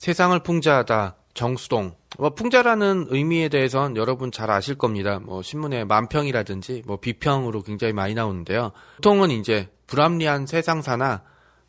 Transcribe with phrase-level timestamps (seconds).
[0.00, 5.20] 세상을 풍자하다 정수동 뭐 풍자라는 의미에 대해선 여러분 잘 아실 겁니다.
[5.20, 8.72] 뭐 신문에 만평이라든지 뭐 비평으로 굉장히 많이 나오는데요.
[8.96, 11.22] 보통은 이제 불합리한 세상사나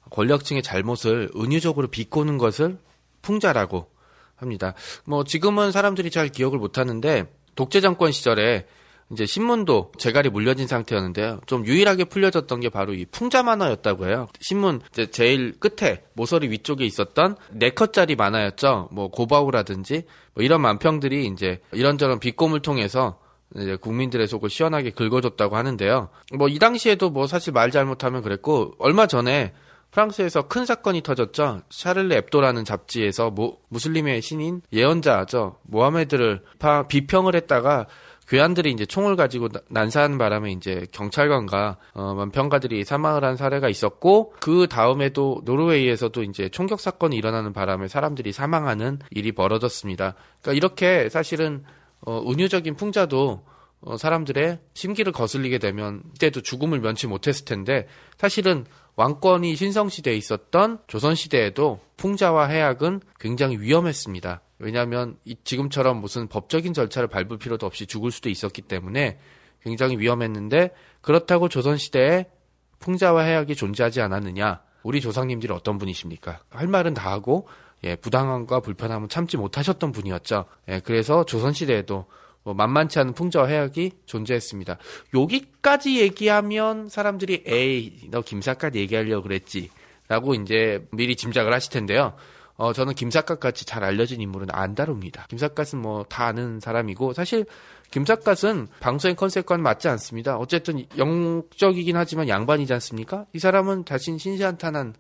[0.10, 2.78] 권력층의 잘못을 은유적으로 비꼬는 것을
[3.22, 3.92] 풍자라고
[4.38, 4.76] 합니다.
[5.06, 7.26] 뭐 지금은 사람들이 잘 기억을 못 하는데
[7.56, 8.66] 독재 정권 시절에
[9.12, 11.42] 이제 신문도 재갈이 물려진 상태였는데요.
[11.46, 14.28] 좀 유일하게 풀려졌던 게 바로 이 풍자 만화였다고 해요.
[14.40, 18.90] 신문 제일 끝에 모서리 위쪽에 있었던 네 컷짜리 만화였죠.
[18.92, 23.20] 뭐 고바우라든지 뭐 이런 만평들이 이제 이런저런 비꼼을 통해서
[23.58, 26.10] 이제 국민들의 속을 시원하게 긁어줬다고 하는데요.
[26.38, 29.54] 뭐 이 당시에도 뭐 사실 말 잘못하면 그랬고 얼마 전에
[29.92, 31.64] 프랑스에서 큰 사건이 터졌죠.
[31.70, 35.58] 샤를레 앱도라는 잡지에서 모, 무슬림의 신인 예언자죠.
[35.64, 37.88] 모하메드를 파, 비평을 했다가
[38.32, 44.34] 괴한들이 이제 총을 가지고 나- 난사하는 바람에 이제 경찰관과 어, 만평가들이 사망을 한 사례가 있었고
[44.40, 50.16] 그 다음에도 노르웨이에서도 이제 총격 사건이 일어나는 바람에 사람들이 사망하는 일이 벌어졌습니다.
[50.42, 51.66] 그러니까 이렇게 사실은
[52.06, 53.44] 어, 은유적인 풍자도
[53.82, 57.86] 어, 사람들의 심기를 거슬리게 되면 그때도 죽음을 면치 못했을 텐데
[58.18, 58.64] 사실은
[58.96, 64.42] 왕권이 신성시대에 있었던 조선시대에도 풍자와 해악은 굉장히 위험했습니다.
[64.62, 69.20] 왜냐하면 이- 지금처럼 무슨 법적인 절차를 밟을 필요도 없이 죽을 수도 있었기 때문에
[69.64, 72.26] 굉장히 위험했는데 그렇다고 조선시대에
[72.80, 74.62] 풍자와 해악이 존재하지 않았느냐?
[74.84, 76.40] 우리 조상님들이 어떤 분이십니까?
[76.50, 77.48] 할 말은 다 하고
[77.84, 80.46] 예, 부당함과 불편함은 참지 못하셨던 분이었죠.
[80.70, 82.06] 예, 그래서 조선시대에도
[82.44, 84.78] 뭐 만만치 않은 풍자와 해악이 존재했습니다.
[85.14, 89.70] 여기까지 얘기하면 사람들이 에이 너 김사갓 얘기하려고 그랬지
[90.08, 92.14] 라고 이제 미리 짐작을 하실 텐데요.
[92.62, 95.26] 어, 저는 김삿갓 같이 잘 알려진 인물은 안 다룹니다.
[95.30, 97.46] 김삿갓은 뭐 다 아는 사람이고 사실
[97.90, 100.38] 김삿갓은 방송의 컨셉과는 맞지 않습니다.
[100.38, 103.26] 어쨌든 영적이긴 하지만 양반이지 않습니까?
[103.34, 104.94] 이 사람은 자신 신시한탄한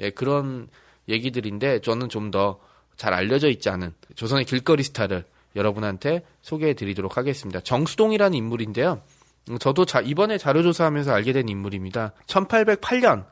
[0.00, 0.68] 예, 그런
[1.08, 2.60] 얘기들인데 저는 좀 더
[2.96, 5.24] 잘 알려져 있지 않은 조선의 길거리 스타를
[5.54, 7.60] 여러분한테 소개해 드리도록 하겠습니다.
[7.60, 9.00] 정수동이라는 인물인데요.
[9.50, 12.12] 음, 저도 자, 이번에 자료조사하면서 알게 된 인물입니다.
[12.26, 13.26] 1808년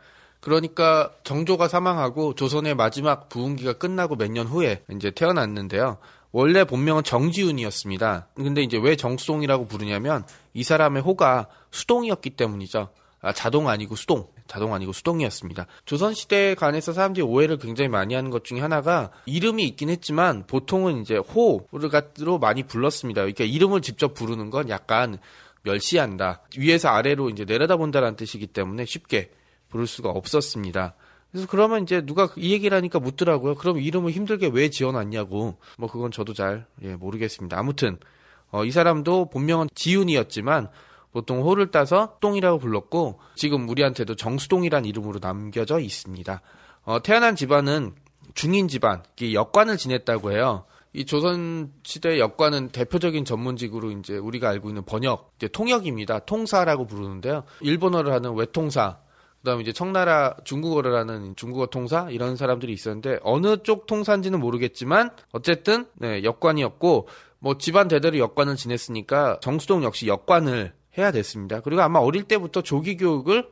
[0.44, 5.96] 그러니까 정조가 사망하고 조선의 마지막 부흥기가 끝나고 몇 년 후에 이제 태어났는데요.
[6.32, 8.28] 원래 본명은 정지훈이었습니다.
[8.34, 10.22] 근데 이제 왜 정수동이라고 부르냐면
[10.52, 12.90] 이 사람의 호가 수동이었기 때문이죠.
[13.22, 14.26] 아, 자동 아니고 수동.
[14.46, 15.66] 자동 아니고 수동이었습니다.
[15.86, 21.16] 조선시대에 관해서 사람들이 오해를 굉장히 많이 하는 것 중에 하나가 이름이 있긴 했지만 보통은 이제
[21.16, 23.22] 호로 많이 불렀습니다.
[23.22, 25.16] 그러니까 이름을 직접 부르는 건 약간
[25.62, 26.42] 멸시한다.
[26.58, 29.30] 위에서 아래로 이제 내려다본다라는 뜻이기 때문에 쉽게
[29.74, 30.94] 부를 수가 없었습니다.
[31.32, 33.56] 그래서 그러면 이제 누가 이 얘기를 하니까 묻더라고요.
[33.56, 35.58] 그럼 이름을 힘들게 왜 지어놨냐고.
[35.78, 37.58] 뭐 그건 저도 잘 예, 모르겠습니다.
[37.58, 37.98] 아무튼
[38.52, 40.68] 어, 이 사람도 본명은 지훈이었지만
[41.10, 46.40] 보통 호를 따서 똥이라고 불렀고 지금 우리한테도 정수동이란 이름으로 남겨져 있습니다.
[46.84, 47.94] 어, 태어난 집안은
[48.34, 50.66] 중인 집안, 역관을 지냈다고 해요.
[50.92, 56.20] 이 조선 시대 역관은 대표적인 전문직으로 이제 우리가 알고 있는 번역, 통역입니다.
[56.20, 57.42] 통사라고 부르는데요.
[57.60, 58.98] 일본어를 하는 외통사,
[59.44, 65.84] 그다음에 이제 청나라 중국어를 하는 중국어 통사 이런 사람들이 있었는데 어느 쪽 통사인지는 모르겠지만 어쨌든
[65.96, 67.08] 네, 역관이었고
[67.40, 71.60] 뭐 집안 대대로 역관을 지냈으니까 정수동 역시 역관을 해야 됐습니다.
[71.60, 73.50] 그리고 아마 어릴 때부터 조기 교육을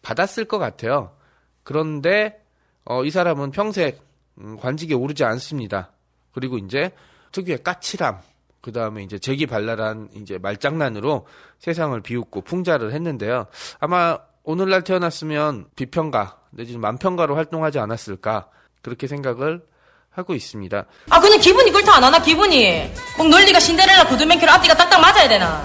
[0.00, 1.14] 받았을 것 같아요.
[1.62, 2.42] 그런데
[2.86, 3.92] 어, 이 사람은 평생
[4.38, 5.92] 음, 관직에 오르지 않습니다.
[6.32, 6.90] 그리고 이제
[7.32, 8.18] 특유의 까칠함,
[8.62, 11.26] 그 다음에 이제 재기발랄한 이제 말장난으로
[11.58, 13.46] 세상을 비웃고 풍자를 했는데요.
[13.78, 18.48] 아마 오늘날 태어났으면 비평가 내지는 만평가로 활동하지 않았을까
[18.82, 19.62] 그렇게 생각을
[20.10, 20.84] 하고 있습니다.
[21.10, 25.62] 아 근데 기분이 그렇다 안 하나 기분이 꼭 논리가 신데렐라 구두맨키로 앞뒤가 딱딱 맞아야 되나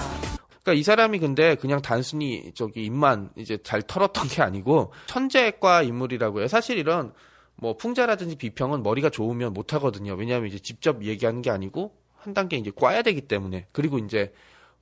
[0.62, 6.40] 그러니까 이 사람이 근데 그냥 단순히 저기 입만 이제 잘 털었던 게 아니고 천재과 인물이라고
[6.40, 6.48] 해요.
[6.48, 7.12] 사실 이런
[7.56, 10.14] 뭐 풍자라든지 비평은 머리가 좋으면 못 하거든요.
[10.14, 14.32] 왜냐하면 이제 직접 얘기하는 게 아니고 한 단계 이제 꽈야 되기 때문에 그리고 이제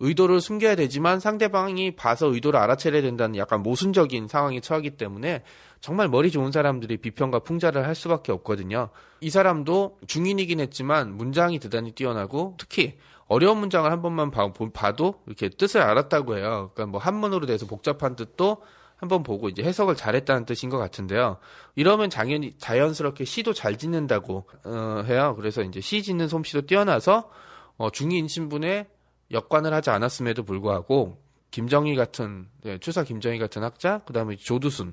[0.01, 5.43] 의도를 숨겨야 되지만 상대방이 봐서 의도를 알아채려야 된다는 약간 모순적인 상황에 처하기 때문에
[5.81, 8.91] 정말 머리 좋은 사람들이 비평과 풍자를 할 수밖에 없거든요.
[9.21, 12.97] 이 사람도 중인이긴 했지만 문장이 대단히 뛰어나고 특히
[13.27, 16.71] 어려운 문장을 한 번만 봐, 도 이렇게 뜻을 알았다고 해요.
[16.75, 18.63] 그러니까 뭐 한문으로 돼서 복잡한 뜻도
[18.97, 21.39] 한번 보고 이제 해석을 잘했다는 뜻인 것 같은데요.
[21.77, 25.35] 이러면 당연히 자연스럽게 시도 잘 짓는다고 어, 해요.
[25.37, 27.31] 그래서 이제 시 짓는 솜씨도 뛰어나서
[27.77, 28.89] 어, 중인 신분에
[29.31, 31.19] 역관을 하지 않았음에도 불구하고
[31.51, 34.93] 김정희 같은 네, 추사 김정희 같은 학자, 그다음에 조두순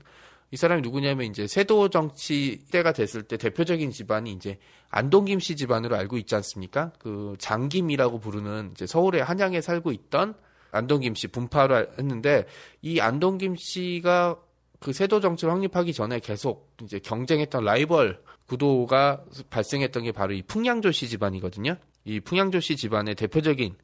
[0.52, 4.58] 이 사람이 누구냐면 이제 세도 정치 때가 됐을 때 대표적인 집안이 이제
[4.90, 6.92] 안동김 씨 집안으로 알고 있지 않습니까?
[7.00, 10.36] 그 장김이라고 부르는 이제 서울의 한양에 살고 있던
[10.72, 12.46] 안동김 씨 분파를 했는데
[12.82, 14.40] 이 안동김 씨가
[14.80, 20.92] 그 세도 정치를 확립하기 전에 계속 이제 경쟁했던 라이벌 구도가 발생했던 게 바로 이 풍양조
[20.92, 21.76] 씨 집안이거든요.
[22.04, 23.76] 이 풍양조 씨 집안의 대표적인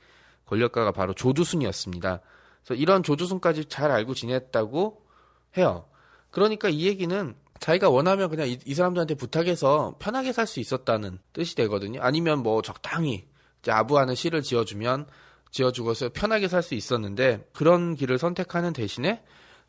[0.52, 2.20] 권력가가 바로 조두순이었습니다.
[2.64, 5.02] 그래서 이런 조두순까지 잘 알고 지냈다고
[5.58, 5.86] 해요.
[6.30, 11.56] 그러니까 이 얘기는 자기가 원하면 그냥 이, 이 사람들한테 부탁해서 편하게 살 수 있었다는 뜻이
[11.56, 12.02] 되거든요.
[12.02, 13.28] 아니면 뭐 적당히
[13.68, 15.08] 아부하는 시를 지어주면
[15.52, 19.24] 지어주고서 편하게 살 수 있었는데 그런 길을 선택하는 대신에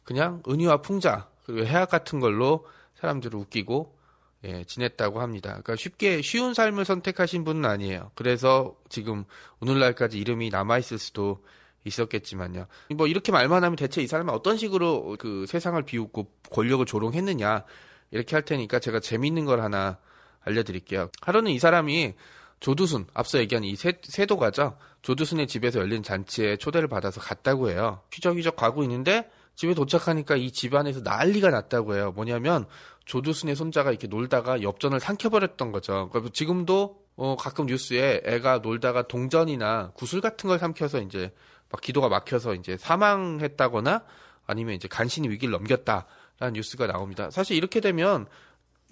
[0.04, 3.96] 그냥 은유와 풍자 그리고 해악 같은 걸로 사람들을 웃기고
[4.44, 5.50] 예, 지냈다고 합니다.
[5.50, 8.10] 그러니까 쉽게 쉬운 삶을 선택하신 분은 아니에요.
[8.14, 9.24] 그래서 지금
[9.60, 11.44] 오늘날까지 이름이 남아 있을 수도
[11.84, 12.66] 있었겠지만요.
[12.96, 17.64] 뭐 이렇게 말만 하면 대체 이 사람은 어떤 식으로 그 세상을 비웃고 권력을 조롱했느냐
[18.10, 19.98] 이렇게 할 테니까 제가 재미있는 걸 하나
[20.44, 21.10] 알려드릴게요.
[21.20, 22.14] 하루는 이 사람이
[22.60, 24.76] 조두순 앞서 얘기한 이 세, 세도가죠.
[25.02, 28.00] 조두순의 집에서 열린 잔치에 초대를 받아서 갔다고 해요.
[28.12, 32.12] 휘적휘적 가고 있는데 집에 도착하니까 이 집안에서 난리가 났다고 해요.
[32.14, 32.66] 뭐냐면
[33.04, 36.08] 조두순의 손자가 이렇게 놀다가 엽전을 삼켜버렸던 거죠.
[36.10, 41.32] 그러니까 지금도 어, 가끔 뉴스에 애가 놀다가 동전이나 구슬 같은 걸 삼켜서 이제
[41.70, 44.04] 막 기도가 막혀서 이제 사망했다거나
[44.46, 47.30] 아니면 이제 간신히 위기를 넘겼다라는 뉴스가 나옵니다.
[47.30, 48.26] 사실 이렇게 되면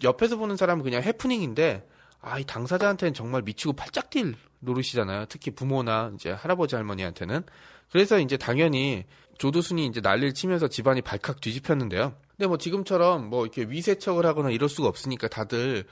[0.03, 1.87] 옆에서 보는 사람은 그냥 해프닝인데
[2.23, 5.27] 아, 이 당사자한테는 정말 미치고 팔짝 뛸 노릇이잖아요.
[5.29, 7.43] 특히 부모나 이제 할아버지 할머니한테는.
[7.91, 9.05] 그래서 이제 당연히
[9.39, 12.15] 조두순이 이제 난리를 치면서 집안이 발칵 뒤집혔는데요.
[12.37, 15.85] 근데 뭐 지금처럼 뭐 이렇게 위세척을 하거나 이럴 수가 없으니까 다들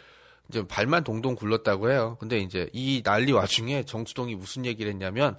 [0.49, 2.17] 이제 발만 동동 굴렀다고 해요.
[2.21, 5.39] 근데 이제 이 난리 와중에 정수동이 무슨 얘기를 했냐면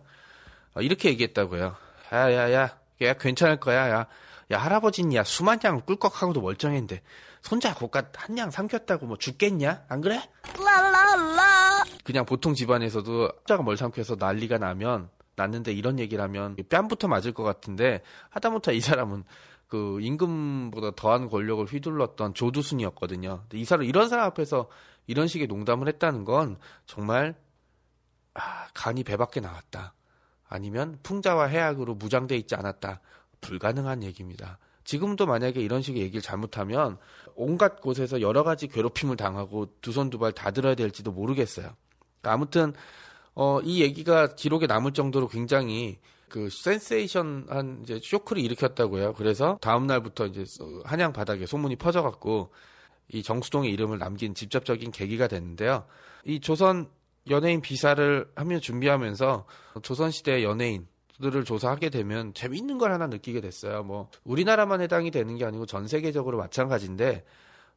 [0.74, 1.76] 어, 이렇게 얘기했다고요.
[2.14, 4.08] 야, 야, 야, 야, 괜찮을 거야, 야.
[4.52, 7.02] 야, 할아버지는 야, 수만 양 꿀꺽하고도 멀쩡했는데,
[7.42, 9.86] 손자 고갓 한양 삼켰다고 뭐 죽겠냐?
[9.88, 10.22] 안 그래?
[12.04, 17.44] 그냥 보통 집안에서도 손자가 뭘 삼켜서 난리가 나면, 났는데 이런 얘기를 하면 뺨부터 맞을 것
[17.44, 19.24] 같은데, 하다못해 이 사람은
[19.68, 23.46] 그 임금보다 더한 권력을 휘둘렀던 조두순이었거든요.
[23.54, 24.68] 이 사람, 이런 사람 앞에서
[25.06, 26.58] 이런 식의 농담을 했다는 건
[26.88, 27.36] 정말,
[28.34, 29.94] 아, 간이 배 밖에 나왔다.
[30.48, 33.00] 아니면 풍자와 해악으로 무장돼 있지 않았다.
[33.42, 34.58] 불가능한 얘기입니다.
[34.84, 36.98] 지금도 만약에 이런 식의 얘기를 잘못하면
[37.36, 41.70] 온갖 곳에서 여러 가지 괴롭힘을 당하고 두 손 두 발 다 들어야 될지도 모르겠어요.
[42.24, 42.74] 아무튼
[43.36, 49.14] 어, 이 얘기가 기록에 남을 정도로 굉장히 그 센세이션한 이제 쇼크를 일으켰다고요.
[49.14, 50.44] 그래서 다음 날부터 이제
[50.86, 52.52] 한양 바닥에 소문이 퍼져갖고
[53.12, 55.86] 이 정수동의 이름을 남긴 직접적인 계기가 됐는데요.
[56.26, 56.90] 이 조선
[57.30, 59.46] 연예인 비사를 하며 준비하면서
[59.82, 60.88] 조선 시대 연예인
[61.22, 63.84] 들을 조사하게 되면 재미있는 걸 하나 느끼게 됐어요.
[63.84, 67.26] 뭐, 우리나라만 해당이 되는 게 아니고 전 세계적으로 마찬가지인데,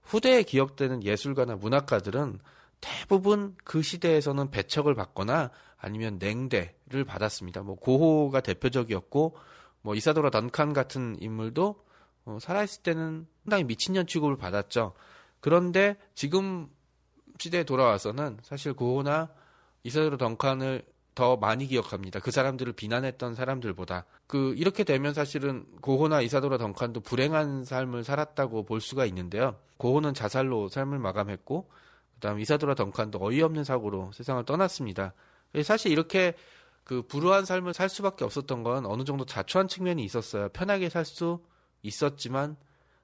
[0.03, 2.39] 후대에 기억되는 예술가나 문학가들은
[2.81, 7.63] 대부분 그 시대에서는 배척을 받거나 아니면 냉대를 받았습니다.
[7.63, 9.37] 뭐, 고호가 대표적이었고,
[9.83, 11.83] 뭐, 이사도라 던칸 같은 인물도
[12.25, 14.95] 어, 살아있을 때는 상당히 미친년 취급을 받았죠.
[15.41, 16.69] 그런데 지금
[17.39, 19.31] 시대에 돌아와서는 사실 고호나
[19.83, 20.85] 이사도로 덩칸을
[21.15, 22.21] 더 많이 기억합니다.
[22.21, 24.07] 그 사람들을 비난했던 사람들보다.
[24.27, 29.57] 그, 이렇게 되면 사실은 고호나 이사도라 덩칸도 불행한 삶을 살았다고 볼 수가 있는데요.
[29.77, 31.69] 고호는 자살로 삶을 마감했고,
[32.15, 35.13] 그 다음 이사도라 덩칸도 어이없는 사고로 세상을 떠났습니다.
[35.65, 36.35] 사실 이렇게
[36.85, 40.49] 그 불우한 삶을 살 수밖에 없었던 건 어느 정도 자초한 측면이 있었어요.
[40.51, 41.41] 편하게 살 수
[41.83, 42.57] 있었지만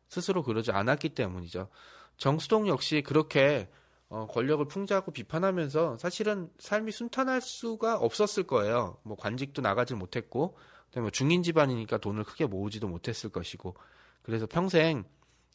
[0.09, 1.69] 스스로 그러지 않았기 때문이죠.
[2.17, 3.69] 정수동 역시 그렇게
[4.09, 8.99] 어, 권력을 풍자하고 비판하면서 사실은 삶이 순탄할 수가 없었을 거예요.
[9.03, 13.75] 뭐 관직도 나가질 못했고, 그다음에 뭐 중인 집안이니까 돈을 크게 모으지도 못했을 것이고,
[14.23, 15.05] 그래서 평생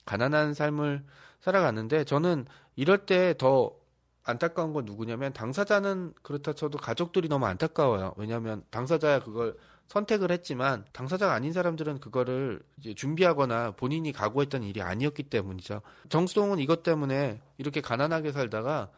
[0.05, 1.03] 가난한 삶을
[1.39, 2.45] 살아갔는데 저는
[2.75, 3.75] 이럴 때 더
[4.23, 8.13] 안타까운 건 누구냐면 당사자는 그렇다 쳐도 가족들이 너무 안타까워요.
[8.17, 9.57] 왜냐하면 당사자야 그걸
[9.93, 12.61] 선택을 했지만 당사자가 아닌 사람들은 그거를
[12.95, 15.83] 준비하거나 본인이 각오했던 일이 아니었기 때문이죠.
[16.09, 18.89] 정수동은 이것 때문에 이렇게 가난하게 살다가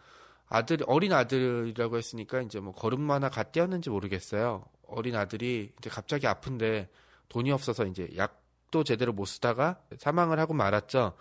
[0.48, 4.64] 아들 어린 아들이라고 했으니까 이제 뭐 걸음 하나 갓 떼었는지 모르겠어요.
[4.88, 6.88] 어린 아들이 이제 갑자기 아픈데
[7.28, 11.14] 돈이 없어서 이제 약도 제대로 못 쓰다가 사망을 하고 말았죠.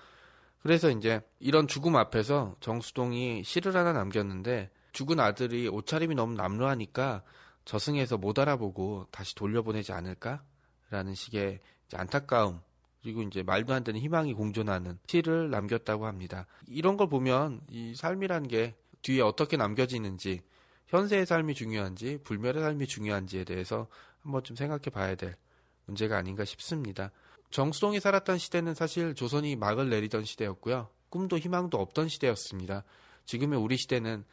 [0.63, 7.25] 그래서 이제 이런 죽음 앞에서 정수동이 시를 하나 남겼는데 죽은 아들이 옷차림이 너무 남루하니까
[7.65, 11.61] 저승에서 못 알아보고 다시 돌려보내지 않을까라는 식의
[11.93, 12.61] 안타까움
[13.03, 16.47] 그리고 이제 말도 안 되는 희망이 공존하는 시를 남겼다고 합니다.
[16.67, 20.43] 이런 걸 보면 이 삶이라는 게 뒤에 어떻게 남겨지는지
[20.89, 23.89] 현세의 삶이 중요한지 불멸의 삶이 중요한지에 대해서
[24.23, 25.37] 한번 좀 생각해 봐야 될
[25.85, 27.11] 문제가 아닌가 싶습니다.
[27.51, 30.89] 정수동이 살았던 시대는 사실 조선이 막을 내리던 시대였고요.
[31.11, 32.85] 꿈도 희망도 없던 시대였습니다.
[33.27, 34.25] 지금의 우리 시대는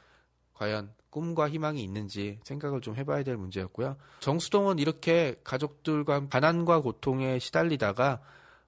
[0.62, 3.98] 과연 꿈과 희망이 있는지 생각을 좀 해봐야 될 문제였고요.
[4.20, 8.22] 정수동은 이렇게 가족들과 가난과 고통에 시달리다가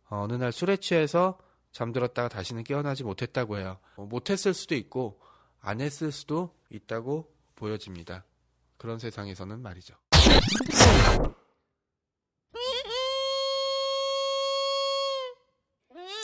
[0.10, 1.38] 어느 날 술에 취해서
[1.72, 3.78] 잠들었다가 다시는 깨어나지 못했다고 해요.
[3.96, 5.20] 어, 못했을 수도 있고
[5.62, 8.26] 안 했을 수도 있다고 보여집니다.
[8.78, 9.94] 그런 세상에서는 말이죠.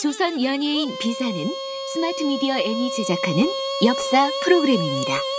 [0.02, 1.48] 조선 연예인 비사는
[1.94, 3.48] 스마트 미디어 N이 제작하는
[3.86, 5.38] 역사 프로그램입니다.